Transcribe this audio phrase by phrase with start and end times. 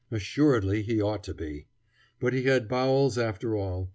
[0.09, 1.67] Assuredly, he ought to be.
[2.19, 3.89] But he had bowels after all.